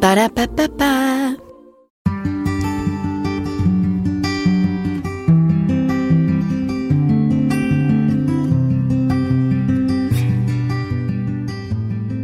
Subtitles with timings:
[0.00, 1.36] Para pa pa pa.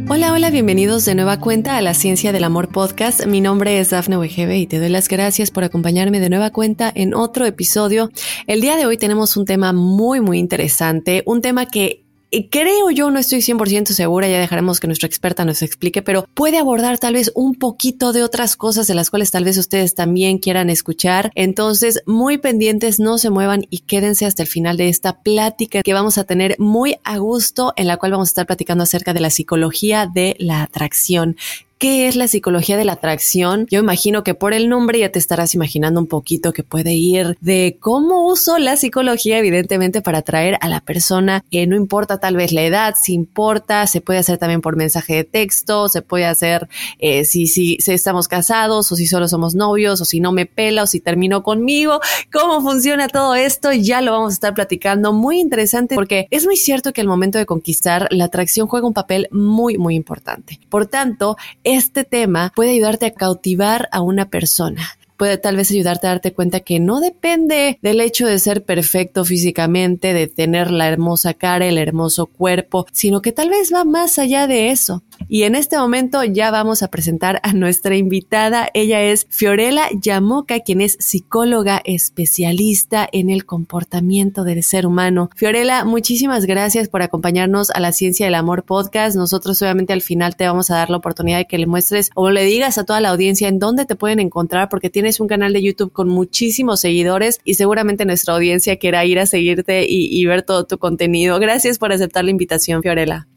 [0.07, 3.25] Hola, hola, bienvenidos de nueva cuenta a la Ciencia del Amor podcast.
[3.25, 6.89] Mi nombre es Dafne Wegebe y te doy las gracias por acompañarme de nueva cuenta
[6.95, 8.09] en otro episodio.
[8.47, 12.04] El día de hoy tenemos un tema muy, muy interesante, un tema que
[12.43, 16.57] creo yo, no estoy 100% segura, ya dejaremos que nuestra experta nos explique, pero puede
[16.57, 20.37] abordar tal vez un poquito de otras cosas de las cuales tal vez ustedes también
[20.37, 21.31] quieran escuchar.
[21.35, 25.93] Entonces, muy pendientes, no se muevan y quédense hasta el final de esta plática que
[25.93, 29.19] vamos a tener muy a gusto, en la cual vamos a estar platicando acerca de
[29.19, 31.37] la psicología de la atracción.
[31.77, 33.67] ¿Qué es la psicología de la atracción?
[33.69, 37.37] Yo imagino que por el nombre ya te estarás imaginando un poquito que puede ir
[37.41, 42.37] de cómo uso la psicología, evidentemente, para atraer a la persona, que no importa tal
[42.37, 46.25] vez la edad, si importa, se puede hacer también por mensaje de texto, se puede
[46.25, 46.69] hacer
[46.99, 50.45] eh, si, si, si estamos casados o si solo somos novios o si no me
[50.45, 51.99] pela o si terminó conmigo,
[52.31, 55.11] cómo funciona todo esto, ya lo vamos a estar platicando.
[55.11, 58.93] Muy interesante porque es muy cierto que al momento de conquistar, la atracción juega un
[58.93, 60.61] papel muy, muy importante.
[60.69, 66.07] Por tanto, este tema puede ayudarte a cautivar a una persona puede tal vez ayudarte
[66.07, 70.87] a darte cuenta que no depende del hecho de ser perfecto físicamente, de tener la
[70.87, 75.03] hermosa cara, el hermoso cuerpo, sino que tal vez va más allá de eso.
[75.27, 78.69] Y en este momento ya vamos a presentar a nuestra invitada.
[78.73, 85.29] Ella es Fiorella Yamoca, quien es psicóloga especialista en el comportamiento del ser humano.
[85.35, 89.15] Fiorella, muchísimas gracias por acompañarnos a la Ciencia del Amor podcast.
[89.15, 92.29] Nosotros obviamente al final te vamos a dar la oportunidad de que le muestres o
[92.29, 95.53] le digas a toda la audiencia en dónde te pueden encontrar porque tienes un canal
[95.53, 100.25] de YouTube con muchísimos seguidores y seguramente nuestra audiencia quiera ir a seguirte y, y
[100.25, 101.39] ver todo tu contenido.
[101.39, 103.27] Gracias por aceptar la invitación, Fiorella.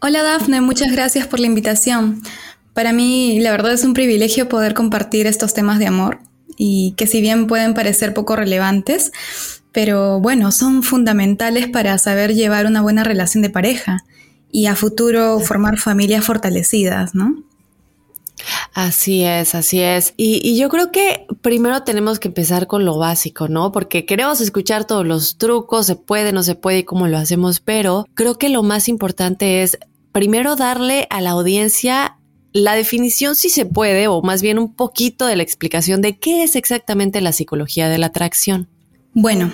[0.00, 2.22] Hola Dafne, muchas gracias por la invitación.
[2.72, 6.20] Para mí, la verdad es un privilegio poder compartir estos temas de amor
[6.56, 9.10] y que si bien pueden parecer poco relevantes,
[9.72, 14.04] pero bueno, son fundamentales para saber llevar una buena relación de pareja
[14.52, 17.42] y a futuro formar familias fortalecidas, ¿no?
[18.74, 20.14] Así es, así es.
[20.16, 23.72] Y, yo creo que primero tenemos que empezar con lo básico, ¿no?
[23.72, 27.60] Porque queremos escuchar todos los trucos, se puede, no se puede y cómo lo hacemos,
[27.60, 29.78] pero creo que lo más importante es
[30.12, 32.16] primero darle a la audiencia
[32.52, 36.42] la definición si se puede, o más bien un poquito de la explicación de qué
[36.42, 38.68] es exactamente la psicología de la atracción.
[39.14, 39.52] Bueno,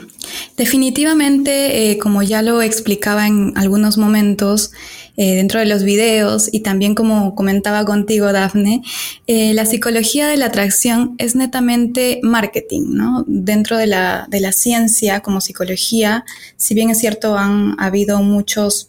[0.56, 4.72] definitivamente, eh, como ya lo explicaba en algunos momentos
[5.16, 8.82] eh, dentro de los videos y también como comentaba contigo, Dafne,
[9.26, 13.24] eh, la psicología de la atracción es netamente marketing, ¿no?
[13.28, 16.24] Dentro de la, de la ciencia como psicología,
[16.56, 18.88] si bien es cierto, han habido muchos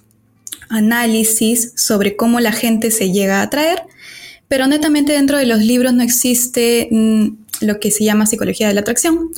[0.69, 3.83] análisis sobre cómo la gente se llega a atraer,
[4.47, 7.27] pero netamente dentro de los libros no existe mm,
[7.61, 9.29] lo que se llama psicología de la atracción.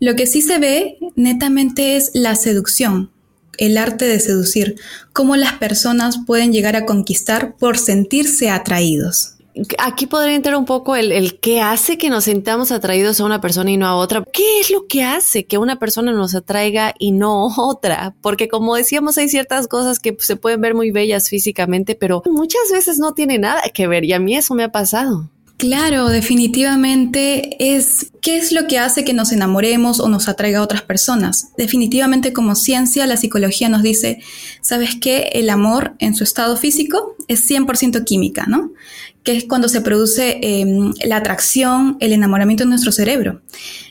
[0.00, 3.10] Lo que sí se ve netamente es la seducción,
[3.58, 4.76] el arte de seducir,
[5.12, 9.32] cómo las personas pueden llegar a conquistar por sentirse atraídos.
[9.78, 13.40] Aquí podría entrar un poco el, el qué hace que nos sintamos atraídos a una
[13.40, 14.22] persona y no a otra.
[14.30, 18.14] ¿Qué es lo que hace que una persona nos atraiga y no otra?
[18.20, 22.70] Porque como decíamos, hay ciertas cosas que se pueden ver muy bellas físicamente, pero muchas
[22.70, 25.30] veces no tiene nada que ver y a mí eso me ha pasado.
[25.58, 30.62] Claro, definitivamente es qué es lo que hace que nos enamoremos o nos atraiga a
[30.62, 31.48] otras personas.
[31.56, 34.20] Definitivamente como ciencia, la psicología nos dice,
[34.60, 35.30] ¿sabes qué?
[35.32, 38.72] El amor en su estado físico es 100% química, ¿no?
[39.26, 43.42] Que es cuando se produce em, la atracción, el enamoramiento en nuestro cerebro.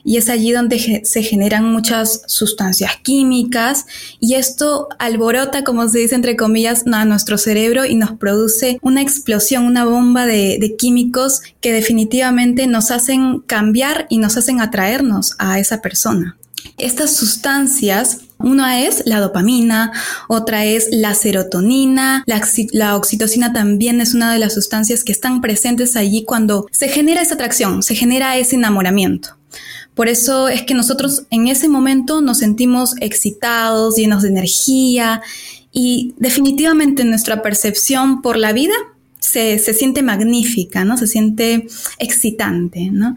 [0.06, 3.86] Y es allí donde se generan muchas sustancias químicas
[4.22, 9.02] y esto alborota, como se dice entre comillas, a nuestro cerebro y nos produce una
[9.02, 15.36] explosión, una bomba de, de químicos que definitivamente nos hacen cambiar y nos hacen atraernos
[15.38, 16.38] a esa persona.
[16.78, 19.92] Estas sustancias una es la dopamina,
[20.28, 22.24] otra es la serotonina,
[22.72, 27.22] la, oxitocina también es una de las sustancias que están presentes allí cuando se genera
[27.22, 29.30] esa atracción, se genera ese enamoramiento.
[29.94, 35.22] Por eso es que nosotros en ese momento nos sentimos excitados, llenos de energía
[35.72, 38.76] y definitivamente nuestra percepción por la vida
[39.26, 40.98] se, se siente magnífica, ¿no?
[40.98, 41.68] Se siente
[42.00, 43.16] excitante, ¿no?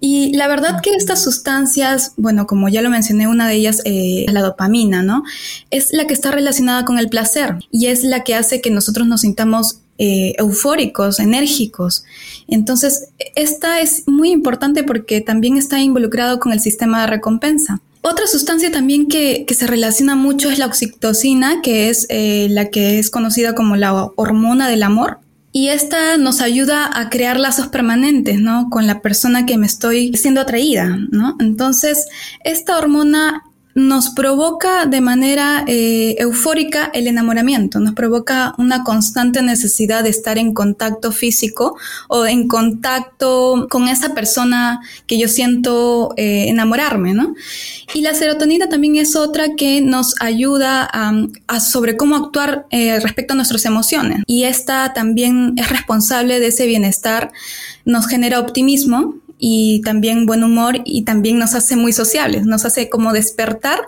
[0.00, 4.24] Y la verdad que estas sustancias, bueno, como ya lo mencioné, una de ellas eh,
[4.26, 5.22] es la dopamina, ¿no?
[5.70, 9.06] Es la que está relacionada con el placer y es la que hace que nosotros
[9.06, 12.04] nos sintamos eh, eufóricos, enérgicos.
[12.48, 17.80] Entonces, esta es muy importante porque también está involucrado con el sistema de recompensa.
[18.00, 22.98] Otra sustancia también que, se relaciona mucho es la oxitocina, que es eh, la que
[22.98, 25.20] es conocida como la hormona del amor.
[25.52, 28.70] Y esta nos ayuda a crear lazos permanentes, ¿no?
[28.70, 31.36] Con la persona que me estoy siendo atraída, ¿no?
[31.40, 32.08] Entonces,
[32.42, 40.04] esta hormona nos provoca de manera eh, eufórica el enamoramiento, nos provoca una constante necesidad
[40.04, 41.76] de estar en contacto físico
[42.08, 47.34] o en contacto con esa persona que yo siento eh, enamorarme, ¿no?
[47.94, 53.32] Y la serotonina también es otra que nos ayuda a, sobre cómo actuar eh, respecto
[53.32, 54.22] a nuestras emociones.
[54.26, 57.32] Y esta también es responsable de ese bienestar,
[57.84, 62.88] nos genera optimismo y también buen humor y también nos hace muy sociables, nos hace
[62.88, 63.80] como despertar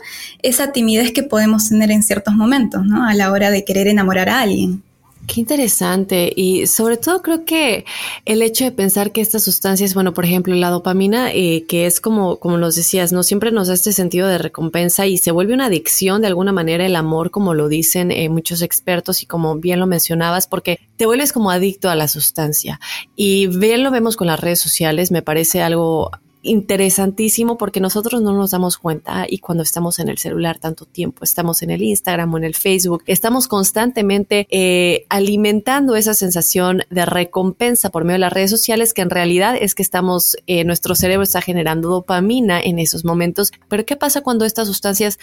[0.43, 3.07] esa timidez que podemos tener en ciertos momentos, ¿no?
[3.07, 4.83] A la hora de querer enamorar a alguien.
[5.27, 6.33] Qué interesante.
[6.37, 7.85] Y sobre todo creo que
[8.25, 12.01] el hecho de pensar que estas sustancias, bueno, por ejemplo, la dopamina, eh, que es
[12.01, 15.55] como, como nos decías, no siempre nos da este sentido de recompensa y se vuelve
[15.55, 19.57] una adicción de alguna manera el amor, como lo dicen eh, muchos expertos y como
[19.57, 22.79] bien lo mencionabas, porque te vuelves como adicto a la sustancia.
[23.17, 26.11] Y bien lo vemos con las redes sociales, me parece algo
[26.45, 31.25] interesantísimo porque nosotros no nos damos cuenta y cuando estamos en el celular tanto tiempo,
[31.25, 37.07] estamos en el Instagram o en el Facebook, estamos constantemente eh, alimentando esa sensación de
[37.07, 40.95] recompensa por medio de las redes sociales que en realidad es que estamos, eh, nuestro
[40.95, 43.53] cerebro está generando dopamina en esos momentos.
[43.69, 45.19] Pero ¿qué pasa cuando estas sustancias,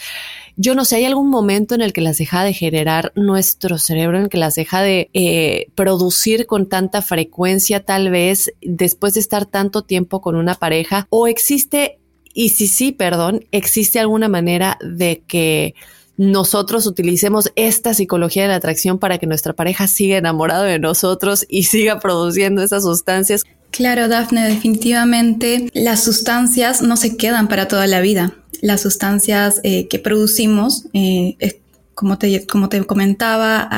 [0.56, 4.18] yo no sé, hay algún momento en el que las deja de generar nuestro cerebro,
[4.18, 9.20] en el que las deja de eh, producir con tanta frecuencia tal vez después de
[9.20, 11.98] estar tanto tiempo con una pareja ¿O existe,
[12.32, 15.74] y si sí, perdón, existe alguna manera de que
[16.16, 21.44] nosotros utilicemos esta psicología de la atracción para que nuestra pareja siga enamorado de nosotros
[21.50, 23.42] y siga produciendo esas sustancias?
[23.70, 28.34] Claro, Dafne, definitivamente las sustancias no se quedan para toda la vida.
[28.62, 31.60] Las sustancias eh, que producimos, eh,
[31.94, 33.68] como, te, como te comentaba,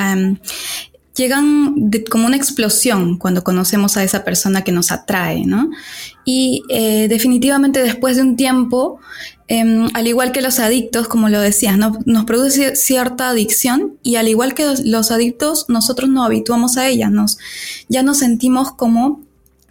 [1.16, 5.70] llegan como una explosión cuando conocemos a esa persona que nos atrae, ¿no?
[6.24, 8.98] Y eh, definitivamente después de un tiempo,
[9.46, 11.98] em, al igual que los adictos, como lo decías, ¿no?
[12.04, 17.10] nos produce cierta adicción y al igual que los adictos, nosotros nos habituamos a ella,
[17.10, 17.38] nos,
[17.88, 19.20] ya nos sentimos como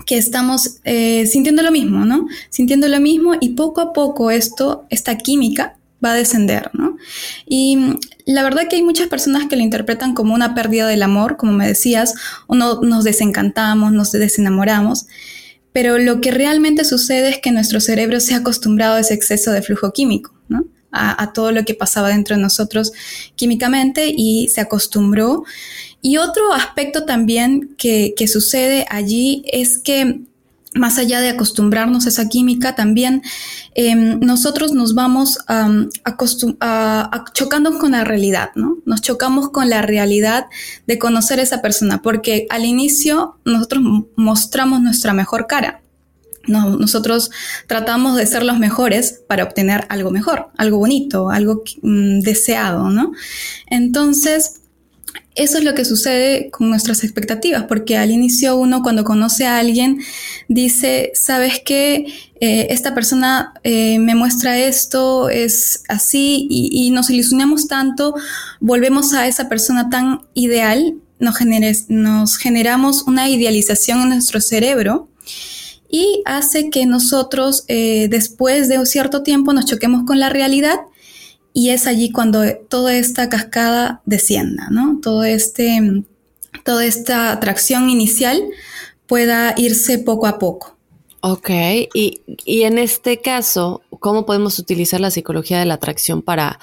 [0.05, 2.27] que estamos eh, sintiendo lo mismo, ¿no?
[2.49, 6.97] Sintiendo lo mismo y poco a poco esto, esta química, va a descender, ¿no?
[7.47, 7.77] Y
[8.25, 11.53] la verdad que hay muchas personas que lo interpretan como una pérdida del amor, como
[11.53, 12.13] me decías,
[12.47, 15.07] o no, nos desencantamos, nos desenamoramos,
[15.71, 19.51] pero lo que realmente sucede es que nuestro cerebro se ha acostumbrado a ese exceso
[19.51, 20.65] de flujo químico, ¿no?
[20.95, 22.91] A, todo lo que pasaba dentro de nosotros
[23.35, 25.43] químicamente y se acostumbró.
[26.03, 30.21] Y otro aspecto también que sucede allí es que
[30.75, 33.21] más allá de acostumbrarnos a esa química, también
[33.75, 35.39] em, nosotros nos vamos
[37.33, 38.77] chocando con la realidad, ¿no?
[38.85, 40.45] Nos chocamos con la realidad
[40.87, 43.83] de conocer a esa persona, porque al inicio nosotros
[44.15, 45.79] mostramos nuestra mejor cara.
[46.45, 47.31] nosotros
[47.67, 53.13] tratamos de ser los mejores para obtener algo mejor, algo bonito, algo mm, deseado, ¿no?
[53.67, 54.62] Entonces,
[55.35, 59.57] eso es lo que sucede con nuestras expectativas, porque al inicio uno cuando conoce a
[59.57, 59.99] alguien
[60.47, 62.05] dice, sabes que
[62.39, 68.13] eh, esta persona eh, me muestra esto, es así, y, nos ilusionamos tanto,
[68.59, 75.07] volvemos a esa persona tan ideal, nos, generamos una idealización en nuestro cerebro
[75.89, 80.79] y hace que nosotros eh, después de un cierto tiempo nos choquemos con la realidad
[81.53, 84.99] y es allí cuando toda esta cascada descienda, ¿no?
[85.01, 86.03] Todo este,
[86.63, 88.41] toda esta atracción inicial
[89.05, 90.75] pueda irse poco a poco.
[91.21, 91.49] Ok,
[91.93, 96.59] y, y en este caso, ¿cómo podemos utilizar la psicología de la atracción para,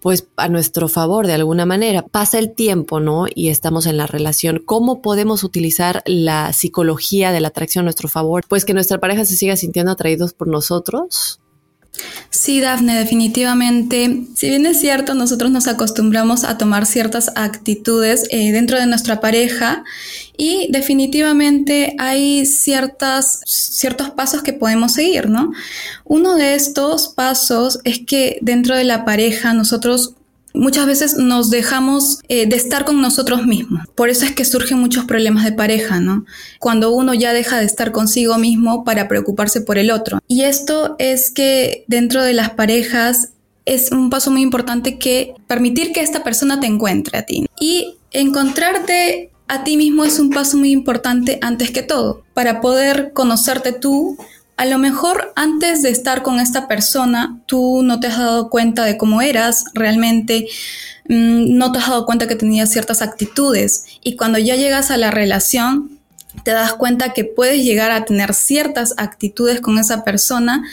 [0.00, 2.02] pues, a nuestro favor de alguna manera?
[2.02, 3.26] Pasa el tiempo, ¿no?
[3.32, 4.60] Y estamos en la relación.
[4.62, 8.44] ¿Cómo podemos utilizar la psicología de la atracción a nuestro favor?
[8.46, 11.40] Pues que nuestra pareja se siga sintiendo atraídos por nosotros
[12.30, 14.26] Sí, Dafne, definitivamente.
[14.34, 19.20] Si bien es cierto, nosotros nos acostumbramos a tomar ciertas actitudes eh, dentro de nuestra
[19.20, 19.82] pareja
[20.36, 25.52] y definitivamente hay ciertas, ciertos pasos que podemos seguir, ¿no?
[26.04, 30.14] Uno de estos pasos es que dentro de la pareja nosotros
[30.54, 33.86] muchas veces nos dejamos eh, de estar con nosotros mismos.
[33.94, 36.24] Por eso es que surgen muchos problemas de pareja, ¿no?
[36.58, 40.20] Cuando uno ya deja de estar consigo mismo para preocuparse por el otro.
[40.28, 43.30] Y esto es que dentro de las parejas
[43.64, 47.46] es un paso muy importante que permitir que esta persona te encuentre a ti.
[47.60, 53.12] Y encontrarte a ti mismo es un paso muy importante antes que todo, para poder
[53.12, 54.16] conocerte tú,
[54.58, 58.84] a lo mejor antes de estar con esta persona, tú no te has dado cuenta
[58.84, 60.48] de cómo eras realmente,
[61.08, 64.96] mm, no te has dado cuenta que tenías ciertas actitudes y cuando ya llegas a
[64.96, 66.00] la relación,
[66.42, 70.64] te das cuenta que puedes llegar a tener ciertas actitudes con esa persona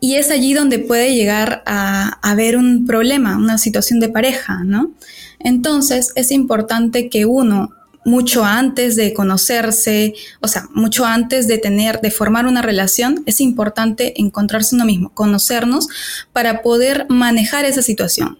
[0.00, 4.90] y es allí donde puede llegar a haber un problema, una situación de pareja, ¿no?
[5.38, 7.74] Entonces es importante que uno
[8.04, 13.40] mucho antes de conocerse, o sea, mucho antes de tener, de formar una relación, es
[13.40, 15.88] importante encontrarse uno mismo, conocernos
[16.32, 18.38] para poder manejar esa situación,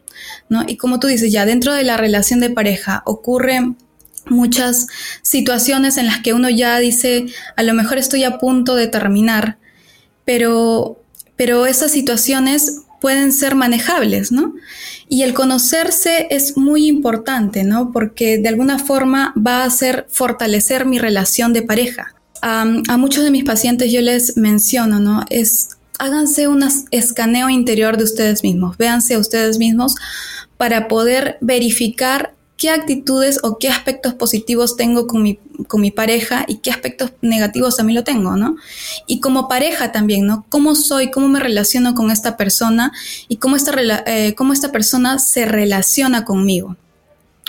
[0.48, 0.64] ¿no?
[0.66, 3.76] Y como tú dices, ya dentro de la relación de pareja ocurren
[4.26, 4.86] muchas
[5.22, 7.26] situaciones en las que uno ya dice,
[7.56, 9.58] a lo mejor estoy a punto de terminar,
[10.24, 11.00] pero,
[11.36, 14.54] pero esas situaciones pueden ser manejables, ¿no?
[15.08, 17.90] Y el conocerse es muy importante, ¿no?
[17.92, 22.14] Porque de alguna forma va a hacer fortalecer mi relación de pareja.
[22.44, 25.24] a muchos de mis pacientes yo les menciono, ¿no?
[25.30, 29.94] Es háganse un escaneo interior de ustedes mismos, véanse ustedes mismos
[30.56, 36.44] para poder verificar qué actitudes o qué aspectos positivos tengo con mi, con mi pareja
[36.46, 38.56] y qué aspectos negativos también lo tengo, ¿no?
[39.06, 40.44] Y como pareja también, ¿no?
[40.48, 41.10] ¿Cómo soy?
[41.10, 42.92] ¿Cómo me relaciono con esta persona?
[43.28, 43.72] Y cómo esta,
[44.06, 46.76] eh, cómo esta persona se relaciona conmigo.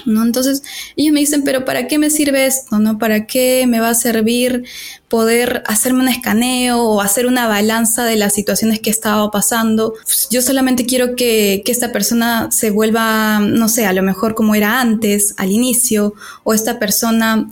[0.05, 0.23] ¿No?
[0.23, 0.63] Entonces
[0.95, 2.79] ellos me dicen, pero ¿para qué me sirve esto?
[2.79, 2.97] ¿no?
[2.97, 4.65] ¿Para qué me va a servir
[5.07, 9.93] poder hacerme un escaneo o hacer una balanza de las situaciones que he estado pasando?
[10.29, 14.55] Yo solamente quiero que, que esta persona se vuelva, no sé, a lo mejor como
[14.55, 17.51] era antes, al inicio, o esta persona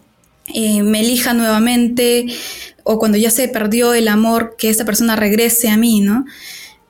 [0.53, 2.27] eh, me elija nuevamente,
[2.83, 6.25] o cuando ya se perdió el amor, que esta persona regrese a mí, ¿no?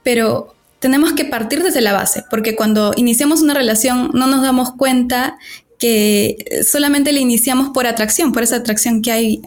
[0.03, 0.50] Pero
[0.81, 5.37] tenemos que partir desde la base, porque cuando iniciamos una relación no nos damos cuenta
[5.77, 9.41] que solamente la iniciamos por atracción, por esa atracción que hay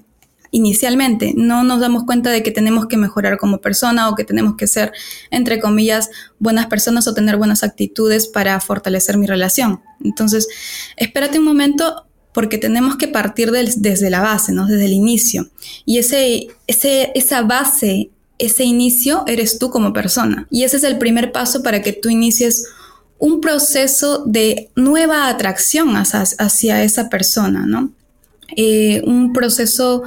[0.53, 1.33] inicialmente.
[1.37, 4.69] No nos damos cuenta de que tenemos que mejorar como persona o que tenemos que
[4.69, 4.93] ser,
[5.33, 9.81] entre comillas, buenas personas o tener buenas actitudes para fortalecer mi relación.
[10.05, 10.47] Entonces,
[10.97, 14.67] espérate un momento porque tenemos que partir desde la base, ¿no?
[14.67, 15.51] desde el inicio.
[15.85, 20.47] Y ese, ese, esa base ese inicio eres tú como persona.
[20.51, 22.67] Y ese es el primer paso para que tú inicies
[23.19, 27.93] un proceso de nueva atracción hacia, esa persona, ¿no?
[28.57, 30.03] Eh, un proceso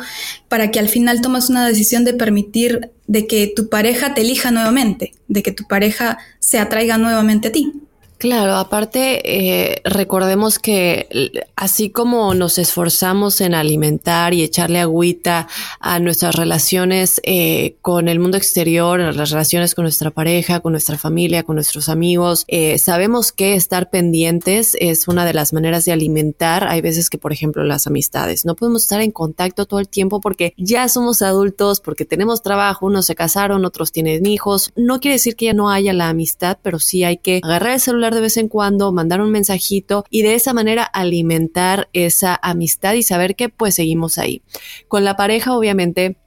[0.48, 4.52] para que al final tomes una decisión de permitir de que tu pareja te elija
[4.52, 7.74] nuevamente, de que tu pareja se atraiga nuevamente a ti.
[8.18, 11.08] Claro, aparte, eh, recordemos que
[11.56, 15.48] así como nos esforzamos en alimentar y echarle agüita
[15.80, 20.98] a nuestras relaciones eh, con el mundo exterior, las relaciones con nuestra pareja, con nuestra
[20.98, 25.92] familia, con nuestros amigos, eh, sabemos que estar pendientes es una de las maneras de
[25.92, 26.68] alimentar.
[26.68, 30.22] Hay veces que, por ejemplo, las amistades, no podemos estar en contacto todo el tiempo
[30.22, 34.72] porque ya somos adultos, porque tenemos trabajo, unos se casaron, otros tienen hijos.
[34.76, 37.80] No quiere decir que ya no haya la amistad, pero sí hay que agarrar el
[37.80, 42.94] celular de vez en cuando, mandar un mensajito y de esa manera alimentar esa amistad
[42.94, 44.42] y saber que pues seguimos ahí.
[44.88, 46.18] Con la pareja, obviamente,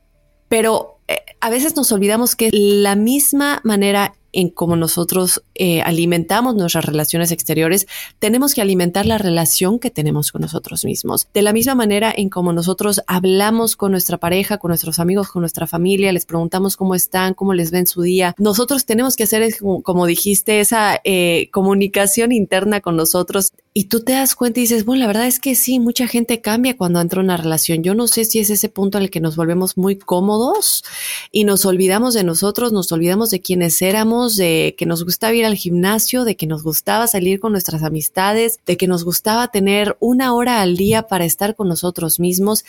[0.48, 6.54] pero eh, a veces nos olvidamos que la misma manera en cómo nosotros eh, alimentamos
[6.54, 7.86] nuestras relaciones exteriores,
[8.18, 11.28] tenemos que alimentar la relación que tenemos con nosotros mismos.
[11.34, 15.42] De la misma manera en cómo nosotros hablamos con nuestra pareja, con nuestros amigos, con
[15.42, 18.34] nuestra familia, les preguntamos cómo están, cómo les ven su día.
[18.38, 24.12] Nosotros tenemos que hacer, como, dijiste, esa eh, comunicación interna con nosotros y tú te
[24.12, 27.20] das cuenta y dices, bueno, la verdad es que sí, mucha gente cambia cuando entra
[27.20, 27.82] en una relación.
[27.82, 30.84] Yo no sé si es ese punto en el que nos volvemos muy cómodos
[31.30, 35.49] y nos olvidamos de nosotros, nos olvidamos de quiénes éramos, de que nos gustaba ir
[35.50, 39.96] al gimnasio, de que nos gustaba salir con nuestras amistades, de que nos gustaba tener
[40.00, 42.64] una hora al día para estar con nosotros mismos.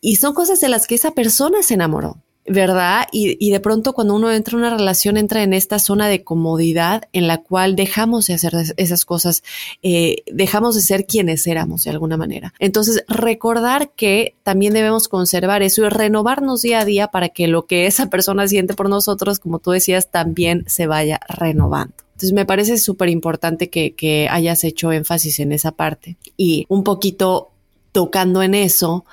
[0.00, 2.18] Y son cosas de las que esa persona se enamoró.
[2.50, 3.06] ¿verdad?
[3.12, 7.02] Y, de pronto cuando uno entra en una relación entra en esta zona de comodidad
[7.12, 9.42] en la cual dejamos de hacer esas cosas,
[9.82, 12.52] eh, dejamos de ser quienes éramos de alguna manera.
[12.58, 17.66] Entonces, recordar que también debemos conservar eso y renovarnos día a día para que lo
[17.66, 21.94] que esa persona siente por nosotros, como tú decías, también se vaya renovando.
[22.20, 27.48] Entonces me parece súper importante que, hayas hecho énfasis en esa parte y un poquito
[27.92, 29.06] tocando en eso,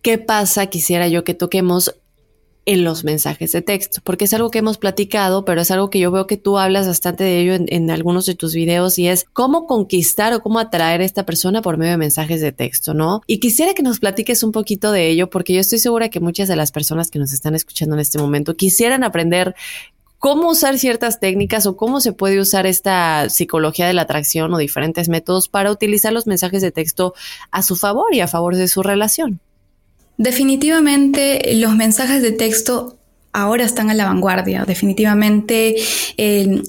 [0.00, 0.66] ¿qué pasa?
[0.66, 1.96] Quisiera yo que toquemos
[2.64, 5.98] en los mensajes de texto, porque es algo que hemos platicado, pero es algo que
[5.98, 9.26] yo veo que tú hablas bastante de ello en, algunos de tus videos y es
[9.32, 13.22] cómo conquistar o cómo atraer a esta persona por medio de mensajes de texto, ¿no?
[13.26, 16.46] Y quisiera que nos platiques un poquito de ello, porque yo estoy segura que muchas
[16.46, 19.56] de las personas que nos están escuchando en este momento quisieran aprender
[20.22, 24.58] cómo usar ciertas técnicas o cómo se puede usar esta psicología de la atracción o
[24.58, 27.12] diferentes métodos para utilizar los mensajes de texto
[27.50, 29.40] a su favor y a favor de su relación.
[30.18, 33.00] Definitivamente los mensajes de texto
[33.32, 34.64] ahora están a la vanguardia.
[34.64, 35.76] Definitivamente
[36.16, 36.62] en,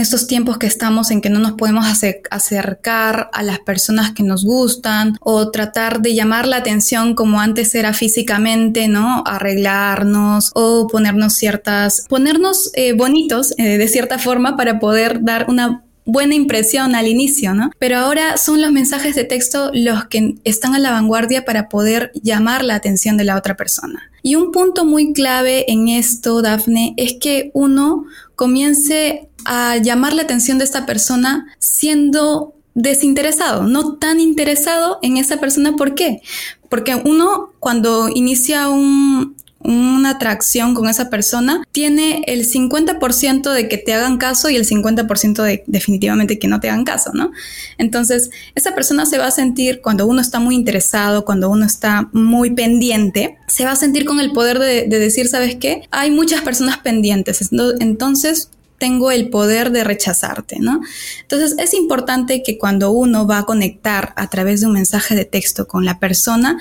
[0.00, 1.86] estos tiempos que estamos en que no nos podemos
[2.30, 7.74] acercar a las personas que nos gustan o tratar de llamar la atención como antes
[7.74, 9.24] era físicamente, ¿no?
[9.26, 15.84] Arreglarnos o ponernos ciertas, ponernos eh, bonitos eh, de cierta forma para poder dar una
[16.04, 17.70] buena impresión al inicio, ¿no?
[17.78, 22.12] Pero ahora son los mensajes de texto los que están a la vanguardia para poder
[22.22, 24.10] llamar la atención de la otra persona.
[24.22, 28.04] Y un punto muy clave en esto, Dafne, es que uno
[28.36, 35.38] comience a llamar la atención de esta persona siendo desinteresado, no tan interesado en esa
[35.38, 35.76] persona.
[35.76, 36.22] ¿Por qué?
[36.68, 43.78] Porque uno cuando inicia un, una atracción con esa persona, tiene el 50% de que
[43.78, 47.32] te hagan caso y el 50% de definitivamente que no te hagan caso, ¿no?
[47.78, 52.10] Entonces, esa persona se va a sentir, cuando uno está muy interesado, cuando uno está
[52.12, 55.88] muy pendiente, se va a sentir con el poder de, decir, ¿sabes qué?
[55.90, 57.50] Hay muchas personas pendientes,
[57.80, 60.82] entonces tengo el poder de rechazarte, ¿no?
[61.22, 65.24] Entonces es importante que cuando uno va a conectar a través de un mensaje de
[65.24, 66.58] texto con la persona,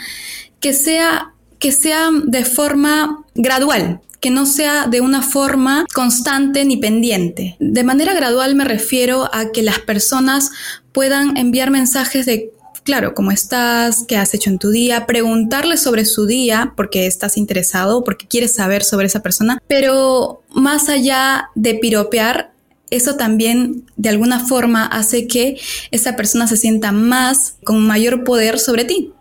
[0.61, 1.32] que sea
[1.63, 7.55] que sea de forma gradual, que no sea de una forma constante ni pendiente.
[7.61, 10.51] De manera gradual me refiero a que las personas
[10.91, 12.51] puedan enviar mensajes de
[12.83, 14.03] claro, ¿cómo estás?
[14.05, 15.05] ¿Qué has hecho en tu día?
[15.05, 20.89] Preguntarle sobre su día porque estás interesado, porque quieres saber sobre esa persona, pero más
[20.89, 22.51] allá de piropear,
[22.89, 25.57] eso también de alguna forma hace que
[25.91, 29.13] esa persona se sienta más, con mayor poder sobre ti.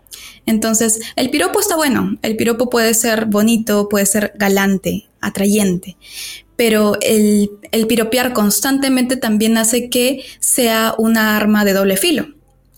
[0.45, 5.97] Entonces, el piropo está bueno, el piropo puede ser bonito, puede ser galante, atrayente,
[6.55, 12.27] pero el, el piropear constantemente también hace que sea una arma de doble filo.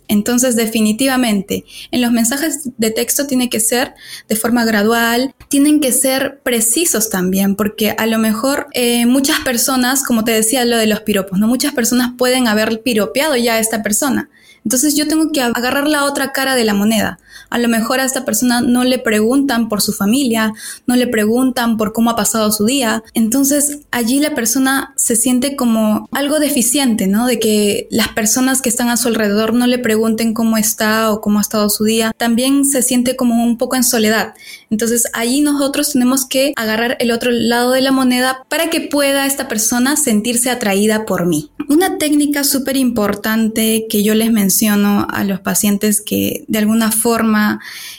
[0.08, 3.94] Entonces, definitivamente, en los mensajes de texto tiene que ser
[4.28, 10.04] de forma gradual, tienen que ser precisos también, porque a lo mejor eh, muchas personas,
[10.04, 11.48] como te decía lo de los piropos, ¿no?
[11.48, 14.30] Muchas personas pueden haber piropeado ya a esta persona.
[14.64, 17.20] Entonces yo tengo que agarrar la otra cara de la moneda
[17.50, 20.54] A lo mejor a esta persona no le preguntan por su familia,
[20.88, 23.04] no le preguntan por cómo ha pasado su día.
[23.14, 27.28] Entonces allí la persona se siente como algo deficiente, ¿no?
[27.28, 31.22] De que las personas que están a su alrededor no le pregunten cómo está o
[31.22, 32.12] cómo ha estado su día.
[32.18, 34.34] También se siente como un poco en soledad.
[34.70, 39.26] Entonces allí nosotros tenemos que agarrar el otro lado de la moneda para que pueda
[39.26, 41.52] esta persona sentirse atraída por mí.
[41.68, 47.25] Una técnica súper importante que yo les menciono a los pacientes que de alguna forma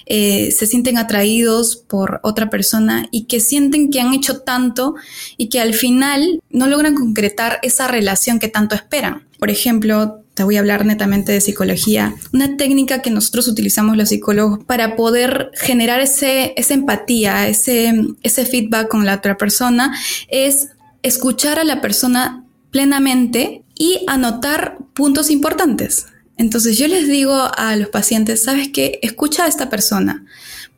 [0.06, 4.94] eh, se sienten atraídos por otra persona y que sienten que han hecho tanto
[5.36, 9.26] y que al final no logran concretar esa relación que tanto esperan.
[9.38, 14.10] Por ejemplo, te voy a hablar netamente de psicología, una técnica que nosotros utilizamos los
[14.10, 19.96] psicólogos para poder generar ese, esa empatía, ese, ese feedback con la otra persona,
[20.28, 20.68] es
[21.02, 26.06] escuchar a la persona plenamente y anotar puntos importantes.
[26.36, 28.98] Entonces yo les digo a los pacientes, ¿sabes qué?
[29.02, 30.24] Escucha a esta persona,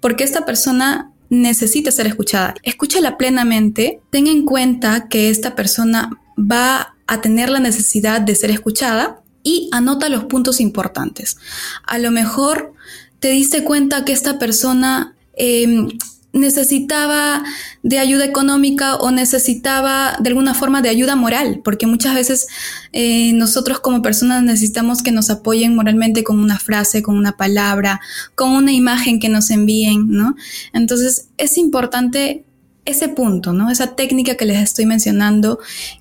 [0.01, 2.55] porque esta persona necesita ser escuchada.
[2.63, 8.51] Escúchala plenamente, ten en cuenta que esta persona va a tener la necesidad de ser
[8.51, 11.39] escuchada y anota los puntos importantes.
[11.85, 12.75] A lo mejor
[13.19, 15.89] te diste cuenta que esta persona em,
[16.33, 17.43] necesitaba
[17.83, 22.47] de ayuda económica o necesitaba de alguna forma de ayuda moral, porque muchas veces
[22.93, 28.01] eh, nosotros como personas necesitamos que nos apoyen moralmente con una frase, con una palabra,
[28.35, 30.37] con una imagen que nos envíen, ¿no?
[30.73, 32.45] Entonces es importante
[32.89, 33.71] ese punto, ¿no?
[33.71, 35.59] Esa técnica que les estoy mencionando,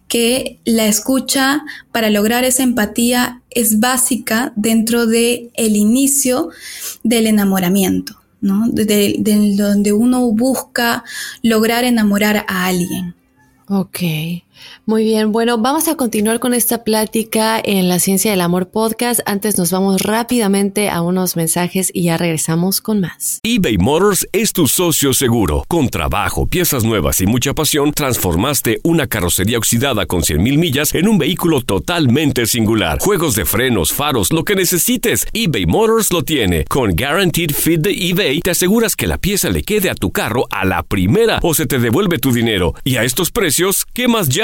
[0.08, 6.50] que la escucha para lograr esa empatía es básica dentro de el inicio
[7.04, 8.67] del enamoramiento, ¿no?
[8.69, 9.15] De,
[9.55, 11.03] donde uno busca
[11.43, 13.13] lograr enamorar a alguien.
[13.67, 13.99] Ok.
[14.86, 19.20] Muy bien, bueno, vamos a continuar con esta plática en la Ciencia del Amor podcast.
[19.26, 23.39] Antes nos vamos rápidamente a unos mensajes y ya regresamos con más.
[23.43, 25.63] eBay Motors es tu socio seguro.
[25.67, 31.08] Con trabajo, piezas nuevas y mucha pasión, transformaste una carrocería oxidada con 100.000 millas en
[31.08, 33.00] un vehículo totalmente singular.
[33.00, 36.63] Juegos de frenos, faros, lo que necesites, eBay Motors lo tiene.
[36.65, 40.48] Con Guaranteed Fit de eBay, te aseguras que la pieza le quede a tu carro
[40.50, 42.74] a la primera o se te devuelve tu dinero.
[42.84, 44.30] Y a estos precios, ¿qué más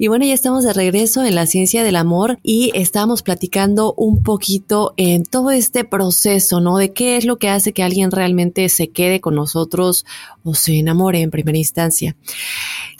[0.00, 4.22] Y bueno, ya estamos de regreso en la ciencia del amor y estamos platicando un
[4.22, 6.78] poquito en todo este proceso, ¿no?
[6.78, 10.06] De qué es lo que hace que alguien realmente se quede con nosotros
[10.44, 12.14] o se enamore en primera instancia.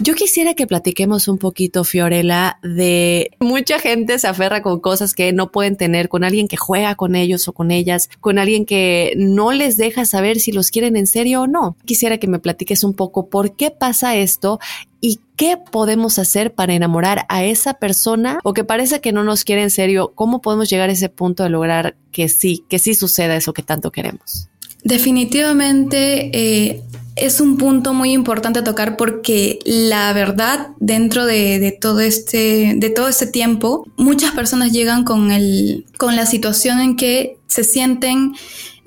[0.01, 5.33] Yo quisiera que platiquemos un poquito, Fiorella, de mucha gente se aferra con cosas que
[5.33, 9.15] no pueden tener, con alguien que juega con ellos o con ellas, con alguien que
[9.17, 11.77] no les deja saber si los quieren en serio o no.
[11.85, 14.59] Quisiera que me platiques un poco por qué pasa esto
[15.01, 19.45] y qué podemos hacer para enamorar a esa persona o que parece que no nos
[19.45, 20.13] quiere en serio.
[20.15, 23.63] ¿Cómo podemos llegar a ese punto de lograr que sí, que sí suceda eso que
[23.63, 24.49] tanto queremos?
[24.85, 26.83] Definitivamente eh,
[27.17, 33.09] es un punto muy importante tocar porque la verdad dentro de, todo este de todo
[33.09, 38.35] este tiempo muchas personas llegan con el con la situación en que se sienten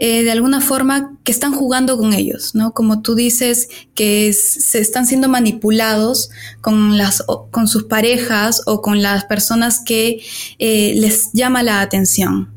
[0.03, 2.73] eh, de alguna forma que están jugando con ellos, ¿no?
[2.73, 9.03] Como tú dices, que se están siendo manipulados con, las, con sus parejas o con
[9.03, 10.23] las personas que
[10.57, 12.51] eh, les llama la atención.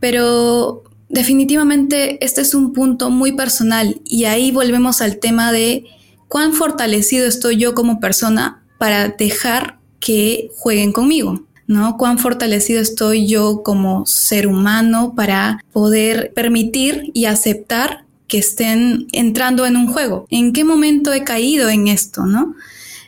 [0.00, 5.84] Pero definitivamente este es un punto muy personal y ahí volvemos al tema de
[6.28, 11.44] cuán fortalecido estoy yo como persona para dejar que jueguen conmigo.
[11.70, 11.96] ¿No?
[11.96, 19.64] Cuán fortalecido estoy yo como ser humano para poder permitir y aceptar que estén entrando
[19.66, 20.26] en un juego.
[20.30, 22.56] ¿En qué momento he caído en esto, no?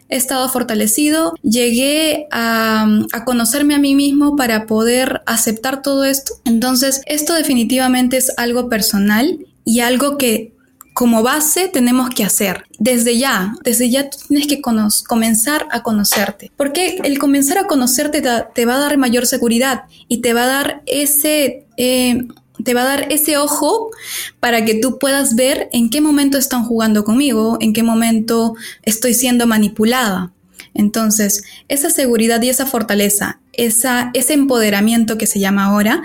[0.08, 6.34] He estado fortalecido, llegué a, a, conocerme a mí mismo para poder aceptar todo esto.
[6.44, 10.51] Entonces, esto definitivamente es algo personal y algo que
[10.92, 12.64] como base tenemos que hacer.
[12.78, 16.50] Desde ya, desde ya tienes que comenzar a conocerte.
[16.56, 18.22] Porque el comenzar a conocerte
[18.54, 21.66] te, va a dar mayor seguridad y te va a dar ese...
[21.76, 22.22] Eh,
[22.62, 23.90] te va a dar ese ojo
[24.38, 29.14] para que tú puedas ver en qué momento están jugando conmigo, en qué momento estoy
[29.14, 30.32] siendo manipulada.
[30.74, 36.02] Entonces, esa seguridad y esa fortaleza, esa, ese empoderamiento que se llama ahora,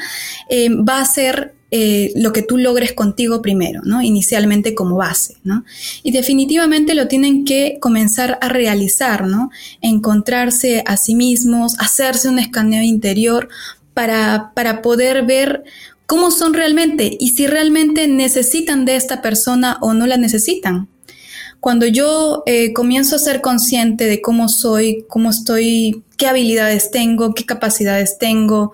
[0.50, 4.01] eh, va a ser eh, lo que tú logres contigo primero, ¿no?
[4.01, 5.65] Inicialmente como base, ¿no?
[6.01, 9.49] Y definitivamente lo tienen que comenzar a realizar, ¿no?
[9.82, 13.49] Encontrarse a sí mismos, hacerse un escaneo interior
[13.93, 15.65] para, para poder ver
[16.06, 20.88] cómo son realmente y si realmente necesitan de esta persona o no la necesitan.
[21.60, 27.34] Cuando yo eh, comienzo a ser consciente de cómo soy, cómo estoy, qué habilidades tengo,
[27.34, 28.74] qué capacidades tengo,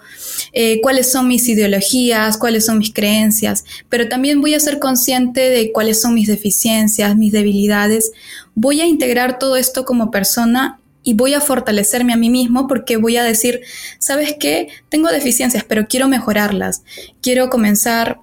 [0.52, 5.50] eh, cuáles son mis ideologías, cuáles son mis creencias, pero también voy a ser consciente
[5.50, 8.12] de cuáles son mis deficiencias, mis debilidades.
[8.56, 12.98] Voy a integrar todo esto como persona y voy a fortalecerme a mí mismo porque
[12.98, 13.62] voy a decir,
[14.00, 14.69] ¿sabes qué?
[14.89, 16.84] Tengo deficiencias, pero quiero mejorarlas.
[17.22, 18.19] Quiero comenzar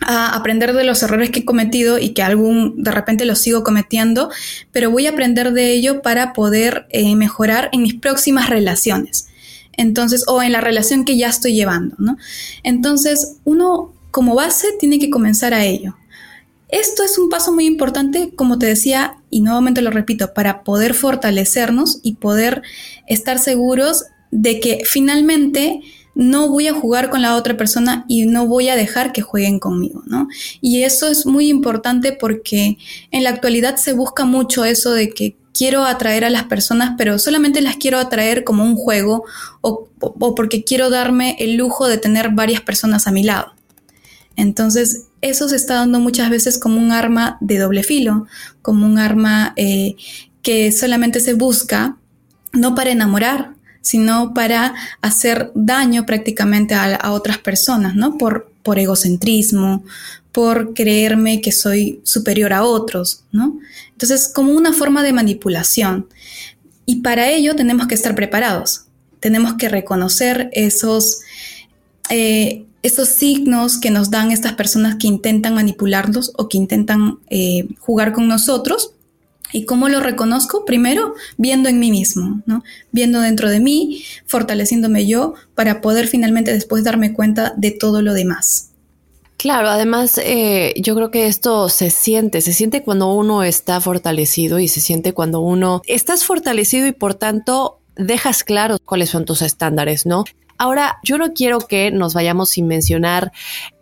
[0.00, 3.64] a aprender de los errores que he cometido y que algún de repente los sigo
[3.64, 4.30] cometiendo,
[4.72, 9.28] pero voy a aprender de ello para poder eh, mejorar en mis próximas relaciones.
[9.76, 12.16] Entonces, o en la relación que ya estoy llevando, ¿no?
[12.62, 15.96] Entonces, uno como base tiene que comenzar a ello.
[16.68, 20.94] Esto es un paso muy importante, como te decía, y nuevamente lo repito, para poder
[20.94, 22.62] fortalecernos y poder
[23.06, 25.80] estar seguros de que finalmente
[26.18, 29.60] no voy a jugar con la otra persona y no voy a dejar que jueguen
[29.60, 30.26] conmigo, ¿no?
[30.60, 32.76] Y eso es muy importante porque
[33.12, 37.20] en la actualidad se busca mucho eso de que quiero atraer a las personas, pero
[37.20, 39.26] solamente las quiero atraer como un juego
[39.60, 39.86] o,
[40.34, 43.52] porque quiero darme el lujo de tener varias personas a mi lado.
[44.34, 48.26] Entonces, eso se está dando muchas veces como un arma de doble filo,
[48.60, 49.94] como un arma eh,
[50.42, 51.96] que solamente se busca
[52.52, 58.18] no para enamorar, sino para hacer daño prácticamente a, otras personas, ¿no?
[58.18, 59.84] Por, por egocentrismo,
[60.32, 63.58] por creerme que soy superior a otros, ¿no?
[63.92, 66.06] Entonces, como una forma de manipulación.
[66.86, 68.84] Y para ello tenemos que estar preparados.
[69.20, 71.20] Tenemos que reconocer esos,
[72.10, 77.68] eh, esos signos que nos dan estas personas que intentan manipularnos o que intentan eh,
[77.80, 78.92] jugar con nosotros
[79.52, 80.64] ¿Y cómo lo reconozco?
[80.64, 82.62] Primero, viendo en mí mismo, ¿no?
[82.92, 88.12] Viendo dentro de mí, fortaleciéndome yo para poder finalmente después darme cuenta de todo lo
[88.14, 88.70] demás.
[89.38, 94.58] Claro, además eh, yo creo que esto se siente, se siente cuando uno está fortalecido
[94.58, 99.42] y se siente cuando uno estás fortalecido y por tanto dejas claro cuáles son tus
[99.42, 100.24] estándares, ¿no?
[100.58, 103.30] Ahora, yo no quiero que nos vayamos sin mencionar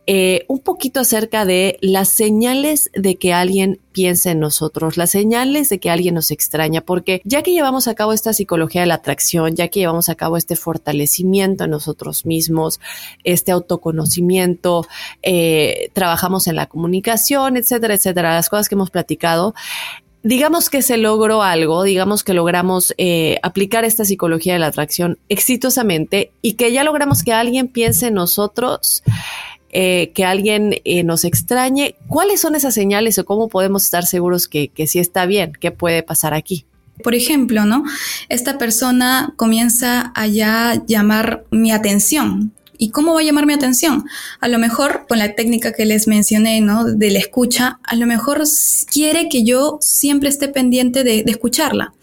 [0.09, 5.69] eh, un poquito acerca de las señales de que alguien piense en nosotros, las señales
[5.69, 8.95] de que alguien nos extraña, porque ya que llevamos a cabo esta psicología de la
[8.95, 12.79] atracción, ya que llevamos a cabo este fortalecimiento en nosotros mismos,
[13.25, 14.87] este autoconocimiento,
[15.23, 19.55] eh, trabajamos en la comunicación, etcétera, etcétera, las cosas que hemos platicado,
[20.23, 25.19] digamos que se logró algo, digamos que logramos eh, aplicar esta psicología de la atracción
[25.29, 29.03] exitosamente y que ya logramos que alguien piense en nosotros
[29.70, 31.96] eh, que alguien eh, nos extrañe.
[32.09, 35.52] ¿Cuáles son esas señales o cómo podemos estar seguros que, que sí está bien?
[35.59, 36.66] ¿Qué puede pasar aquí?
[37.02, 37.85] Por ejemplo, ¿no?
[38.29, 42.52] Esta persona comienza a llamar mi atención.
[42.79, 44.05] ¿Y cómo va a llamar mi atención?
[44.40, 46.85] A lo mejor con la técnica que les mencioné, ¿no?
[46.85, 48.42] De la escucha, a lo mejor
[48.90, 51.94] quiere que yo siempre esté pendiente de, escucharla.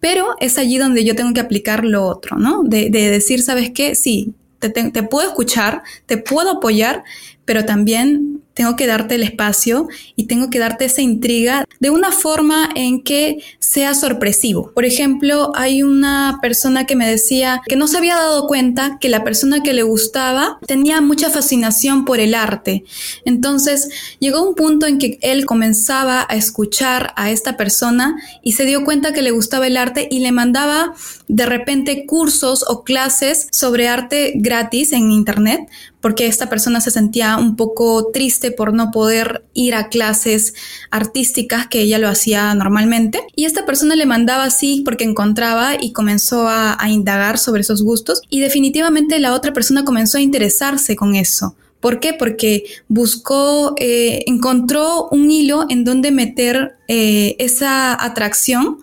[0.00, 2.62] Pero es allí donde yo tengo que aplicar lo otro, ¿no?
[2.62, 3.94] De, de decir, ¿sabes qué?
[3.94, 7.04] Sí, te, puedo escuchar, te puedo apoyar,
[7.44, 12.10] pero también tengo que darte el espacio y tengo que darte esa intriga de una
[12.10, 14.72] forma en que sea sorpresivo.
[14.74, 19.08] Por ejemplo, hay una persona que me decía que no se había dado cuenta que
[19.08, 22.82] la persona que le gustaba tenía mucha fascinación por el arte.
[23.24, 28.64] Entonces llegó un punto en que él comenzaba a escuchar a esta persona y se
[28.64, 30.94] dio cuenta que le gustaba el arte y le mandaba
[31.28, 35.60] de repente cursos o clases sobre arte gratis en internet
[36.00, 40.54] porque esta persona se sentía un poco triste por no poder ir a clases
[40.90, 43.20] artísticas que ella lo hacía normalmente.
[43.34, 48.22] Y esta persona le mandaba así porque encontraba y comenzó a, indagar sobre esos gustos
[48.30, 51.54] y definitivamente la otra persona comenzó a interesarse con eso.
[51.80, 52.14] ¿Por qué?
[52.14, 58.78] Porque buscó, eh, encontró un hilo en donde meter eh, esa atracción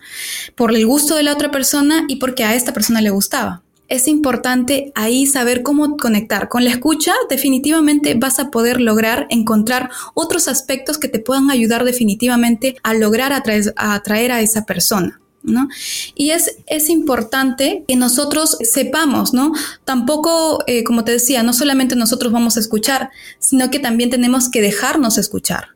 [0.56, 4.08] por el gusto de la otra persona y porque a esta persona le gustaba es
[4.08, 6.50] importante ahí saber cómo conectar.
[6.50, 11.84] Con la escucha definitivamente vas a poder lograr encontrar otros aspectos que te puedan ayudar
[11.84, 15.22] definitivamente a lograr atraer a, esa persona.
[15.44, 15.68] ¿No?
[16.16, 19.52] Y es, es, importante que nosotros sepamos, ¿no?
[19.84, 24.50] Tampoco, eh, como te decía, no solamente nosotros vamos a escuchar, sino que también tenemos
[24.50, 25.75] que dejarnos escuchar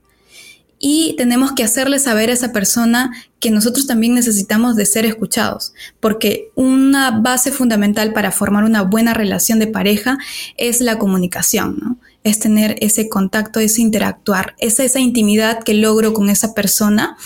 [0.79, 5.73] y tenemos que hacerle saber a esa persona que nosotros también necesitamos de ser escuchados,
[5.99, 10.17] porque una base fundamental para formar una buena relación de pareja
[10.57, 16.29] es la comunicación, es tener ese contacto, ese interactuar, es esa intimidad que logro con
[16.29, 17.17] esa persona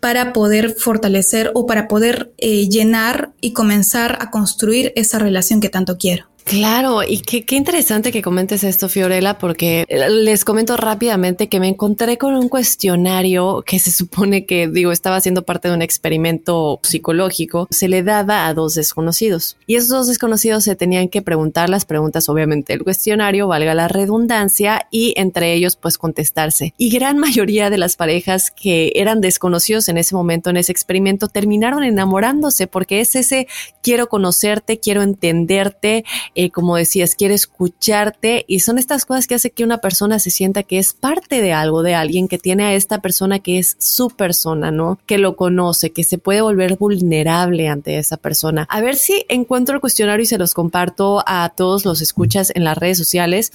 [0.00, 5.68] para poder fortalecer o para poder eh, llenar y comenzar a construir esa relación que
[5.68, 6.26] tanto quiero.
[6.48, 11.68] Claro, y qué, interesante que comentes esto, Fiorella, porque eh, les comento rápidamente que me
[11.68, 16.80] encontré con un cuestionario que se supone que, digo, estaba haciendo parte de un experimento
[16.82, 19.58] psicológico, se le daba a dos desconocidos.
[19.66, 23.88] Y esos dos desconocidos se tenían que preguntar las preguntas, obviamente, el cuestionario, valga la
[23.88, 26.72] redundancia, y entre ellos, pues contestarse.
[26.78, 31.28] Y gran mayoría de las parejas que eran desconocidos en ese momento, en ese experimento,
[31.28, 33.48] terminaron enamorándose porque es ese
[33.82, 36.06] quiero conocerte, quiero entenderte
[36.40, 40.30] eh, como decías, quiere escucharte y son estas cosas que hace que una persona se
[40.30, 43.74] sienta que es parte de algo, de alguien que tiene a esta persona que es
[43.80, 45.00] su persona, ¿no?
[45.04, 48.68] Que lo conoce, que se puede volver vulnerable ante esa persona.
[48.70, 52.62] A ver si encuentro el cuestionario y se los comparto a todos los escuchas en
[52.62, 53.50] las redes sociales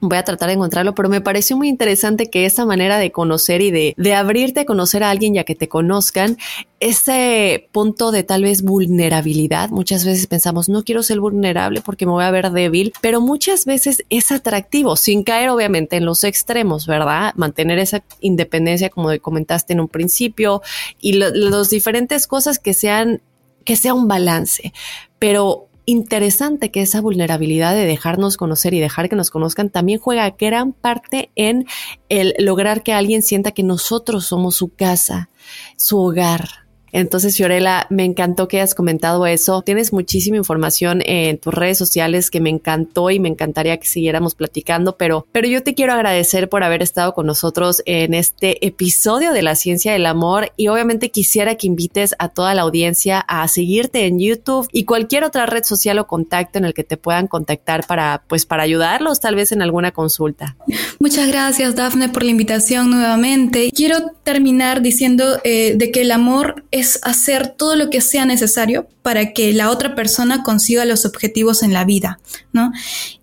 [0.00, 3.60] Voy a tratar de encontrarlo, pero me pareció muy interesante que esa manera de conocer
[3.62, 6.36] y de, de abrirte a conocer a alguien ya que te conozcan,
[6.80, 12.12] ese punto de tal vez vulnerabilidad, muchas veces pensamos, no quiero ser vulnerable porque me
[12.12, 16.86] voy a ver débil, pero muchas veces es atractivo, sin caer obviamente en los extremos,
[16.86, 17.32] ¿verdad?
[17.36, 20.62] Mantener esa independencia como comentaste en un principio
[21.00, 23.20] y las diferentes cosas que sean,
[23.64, 24.72] que sea un balance,
[25.18, 30.36] pero interesante que esa vulnerabilidad de dejarnos conocer y dejar que nos conozcan también juega
[30.38, 31.64] gran parte en
[32.10, 35.30] el lograr que alguien sienta que nosotros somos su casa,
[35.78, 39.62] su hogar, entonces, Fiorella, me encantó que hayas comentado eso.
[39.62, 44.34] Tienes muchísima información en tus redes sociales que me encantó y me encantaría que siguiéramos
[44.34, 49.32] platicando, pero, pero yo te quiero agradecer por haber estado con nosotros en este episodio
[49.32, 53.46] de la ciencia del amor y obviamente quisiera que invites a toda la audiencia a
[53.48, 57.26] seguirte en YouTube y cualquier otra red social o contacto en el que te puedan
[57.26, 60.56] contactar para, pues, para ayudarlos tal vez en alguna consulta.
[60.98, 63.70] Muchas gracias, Dafne, por la invitación nuevamente.
[63.74, 69.32] Quiero terminar diciendo eh, de que el amor hacer todo lo que sea necesario para
[69.32, 72.20] que la otra persona consiga los objetivos en la vida,
[72.52, 72.72] ¿no?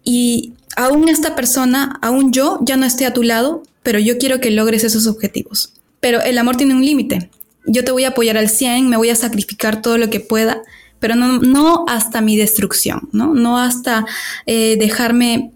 [0.04, 4.40] Y aún esta persona, aún yo, ya no esté a tu lado, pero yo quiero
[4.40, 5.74] que logres esos objetivos.
[6.00, 7.30] Pero el amor tiene un límite.
[7.66, 10.62] Yo te voy a apoyar al 100, me voy a sacrificar todo lo que pueda,
[11.00, 13.34] pero no, no hasta mi destrucción, ¿no?
[13.34, 14.06] No hasta
[14.46, 15.52] eh, dejarme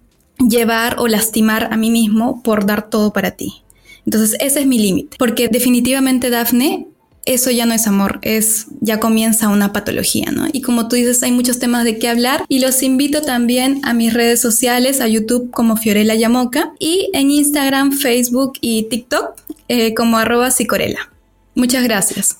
[0.47, 3.63] llevar o lastimar a mí mismo por dar todo para ti.
[4.05, 5.17] Entonces, ese es mi límite.
[5.19, 6.87] Porque definitivamente, Dafne,
[7.25, 10.47] eso ya no es amor, es ya comienza una patología, ¿no?
[10.51, 13.93] Y como tú dices, hay muchos temas de qué hablar y los invito también a
[13.93, 19.35] mis redes sociales, a YouTube como Fiorella Yamoca y en Instagram, Facebook y TikTok
[19.67, 21.11] eh, como arroba Sicorela.
[21.55, 22.37] Muchas gracias.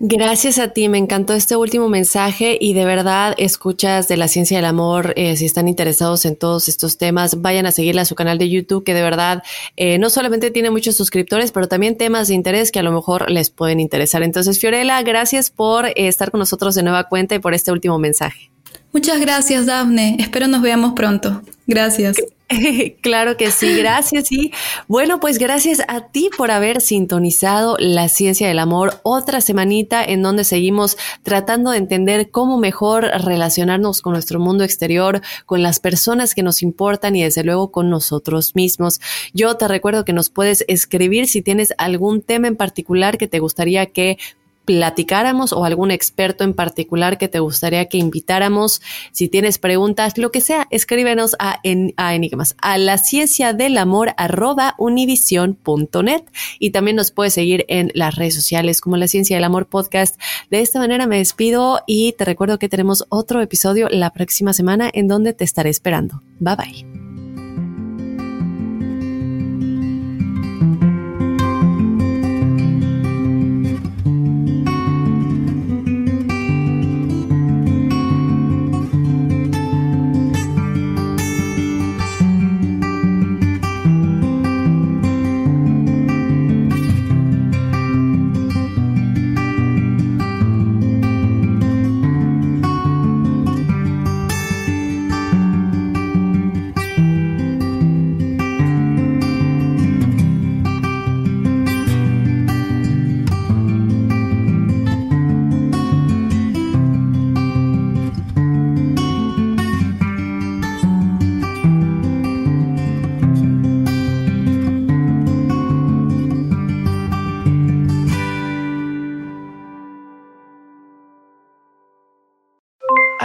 [0.00, 4.58] Gracias a ti, me encantó este último mensaje y de verdad escuchas de la ciencia
[4.58, 8.16] del amor, eh, si están interesados en todos estos temas, vayan a seguirle a su
[8.16, 9.44] canal de YouTube que de verdad
[9.76, 13.30] eh, no solamente tiene muchos suscriptores, pero también temas de interés que a lo mejor
[13.30, 14.24] les pueden interesar.
[14.24, 17.98] Entonces, Fiorella, gracias por eh, estar con nosotros de nueva cuenta y por este último
[18.00, 18.53] mensaje.
[18.94, 20.16] Muchas gracias, Dafne.
[20.20, 21.42] Espero nos veamos pronto.
[21.66, 22.16] Gracias.
[23.00, 24.30] Claro que sí, gracias.
[24.30, 24.52] Y
[24.86, 30.22] bueno, pues gracias a ti por haber sintonizado la ciencia del amor, otra semanita en
[30.22, 36.34] donde seguimos tratando de entender cómo mejor relacionarnos con nuestro mundo exterior, con las personas
[36.34, 39.00] que nos importan y desde luego con nosotros mismos.
[39.32, 43.40] Yo te recuerdo que nos puedes escribir si tienes algún tema en particular que te
[43.40, 44.18] gustaría que
[44.64, 48.82] platicáramos o algún experto en particular que te gustaría que invitáramos.
[49.12, 51.60] Si tienes preguntas, lo que sea, escríbenos a,
[51.96, 56.22] a Enigmas, a la ciencia del amor arroba univision.net
[56.58, 60.20] y también nos puedes seguir en las redes sociales como la ciencia del amor podcast.
[60.50, 64.90] De esta manera me despido y te recuerdo que tenemos otro episodio la próxima semana
[64.92, 66.22] en donde te estaré esperando.
[66.40, 66.93] Bye bye.